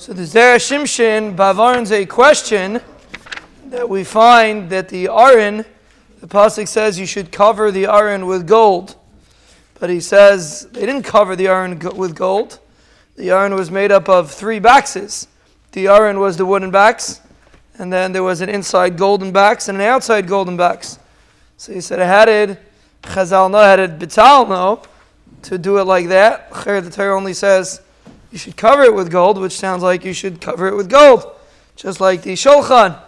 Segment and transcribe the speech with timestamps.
[0.00, 2.80] So the Zera Shimshon Bavarn's a question
[3.66, 5.66] that we find that the Aron,
[6.22, 8.96] the pasuk says you should cover the Aron with gold,
[9.78, 12.60] but he says they didn't cover the Aron with gold.
[13.16, 15.28] The Aron was made up of three boxes.
[15.72, 17.20] The Aron was the wooden box,
[17.76, 20.98] and then there was an inside golden box and an outside golden box.
[21.58, 22.58] So he said, "I had it."
[23.02, 24.82] Chazal no, had it Bital no,
[25.42, 26.50] to do it like that.
[26.50, 27.82] Khir the Torah only says
[28.30, 31.24] you should cover it with gold, which sounds like you should cover it with gold,
[31.76, 32.98] just like the Shulchan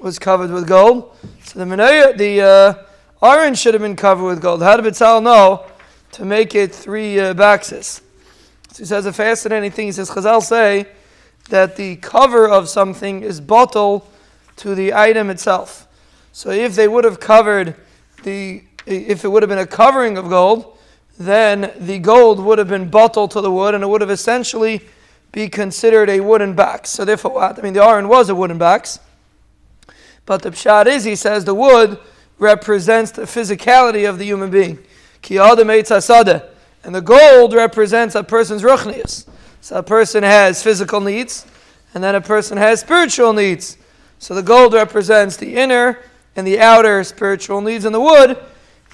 [0.00, 1.16] was covered with gold.
[1.44, 2.74] So the Menaya, the uh,
[3.20, 4.62] orange should have been covered with gold.
[4.62, 5.64] How did Bitzal know
[6.12, 8.02] to make it three uh, boxes?
[8.72, 9.86] So he says a fascinating thing.
[9.86, 10.86] He says Chazal say
[11.48, 14.04] that the cover of something is batel
[14.56, 15.86] to the item itself.
[16.32, 17.76] So if they would have covered
[18.24, 20.73] the, if it would have been a covering of gold,
[21.18, 24.80] then the gold would have been bottled to the wood and it would have essentially
[25.32, 26.90] be considered a wooden box.
[26.90, 27.42] So therefore?
[27.42, 28.98] I mean the iron was a wooden box.
[30.26, 31.98] But the pshat is, he says, the wood
[32.38, 34.78] represents the physicality of the human being.
[36.84, 39.26] And the gold represents a person's ruchnius.
[39.60, 41.46] So a person has physical needs,
[41.94, 43.78] and then a person has spiritual needs.
[44.18, 46.00] So the gold represents the inner
[46.36, 48.38] and the outer spiritual needs, and the wood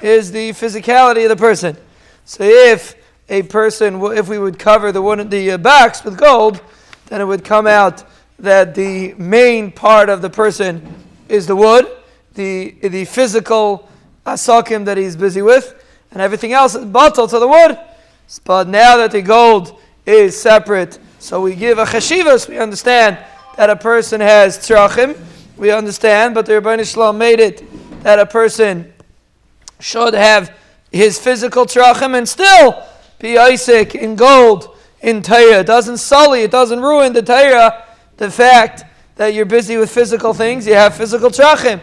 [0.03, 1.77] is the physicality of the person.
[2.31, 2.95] So if
[3.29, 6.61] a person, if we would cover the one the uh, backs with gold,
[7.07, 8.05] then it would come out
[8.39, 10.95] that the main part of the person
[11.29, 11.89] is the wood,
[12.35, 13.89] the the physical
[14.25, 15.75] asakim that he's busy with,
[16.13, 17.77] and everything else is bottled to the wood.
[18.45, 23.19] But now that the gold is separate, so we give a cheshivas, we understand
[23.57, 25.19] that a person has tzrachim,
[25.57, 27.65] we understand, but the Ribbono Shel Olam made it
[28.05, 28.93] that a person
[29.81, 30.60] should have
[30.91, 32.83] his physical tzrachim and still
[33.19, 35.61] be Isaac in gold in Torah.
[35.61, 37.85] It doesn't sully, it doesn't ruin the Torah,
[38.17, 38.85] the fact
[39.17, 41.81] that you're busy with physical things, you have physical tzrachim.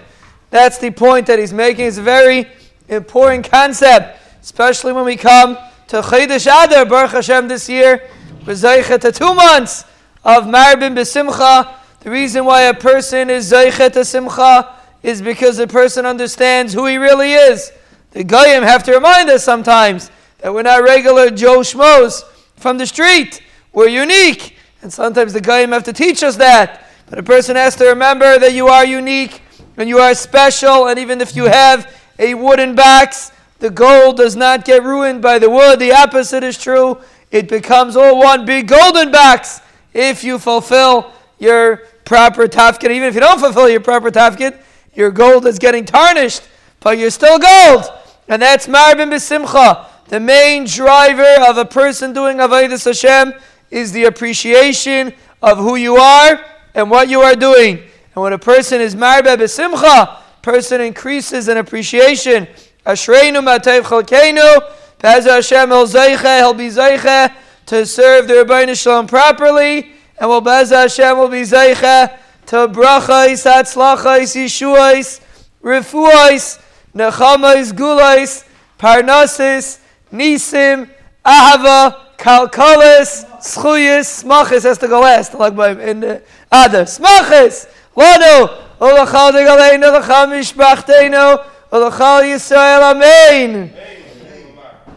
[0.49, 1.85] That's the point that he's making.
[1.85, 2.47] It's a very
[2.87, 8.09] important concept, especially when we come to Chodesh Adar, Baruch Hashem, this year.
[8.45, 9.83] We're to two months
[10.23, 11.75] of Marbin Besimcha.
[11.99, 14.73] The reason why a person is Zeichet to Simcha
[15.03, 17.71] is because the person understands who he really is.
[18.17, 22.23] The Goyim have to remind us sometimes that we're not regular Joe Schmoes
[22.55, 23.43] from the street.
[23.73, 24.57] We're unique.
[24.81, 26.87] And sometimes the Goyim have to teach us that.
[27.11, 29.43] But a person has to remember that you are unique
[29.77, 30.87] and you are special.
[30.87, 35.37] And even if you have a wooden box, the gold does not get ruined by
[35.37, 35.77] the wood.
[35.77, 36.99] The opposite is true.
[37.29, 39.61] It becomes all one big golden box
[39.93, 42.89] if you fulfill your proper tafkid.
[42.89, 44.57] Even if you don't fulfill your proper tafkid,
[44.95, 46.41] your gold is getting tarnished,
[46.79, 47.91] but you're still gold.
[48.27, 49.85] And that's Marbin B'Simcha.
[50.07, 53.33] The main driver of a person doing Avodah Hashem
[53.71, 56.39] is the appreciation of who you are
[56.73, 57.77] and what you are doing.
[58.15, 62.47] And when a person is Marbin B'Simcha, person increases in appreciation.
[62.85, 67.33] Ashreinu Matev Chalkeinu, Pez Hashem El Zeiche, he'll be Zeiche
[67.67, 72.17] to serve the Ribbono Shel Olam properly, and will Bez Hashem will be Zeiche
[72.47, 75.19] to brachais, hatzlachais, yeshuais,
[75.61, 76.61] refuais,
[76.97, 78.43] nechamais, gulais,
[78.77, 79.79] parnasis,
[80.11, 80.89] nisim,
[81.23, 86.21] ahava, kalkalis, schuyis, smachis has to go last, like by in the
[86.51, 86.83] other.
[86.83, 88.49] Smachis, lanu,
[88.79, 93.71] olachal de galeinu, olachal mishpachtenu, olachal Yisrael, amen.
[93.71, 93.96] amen.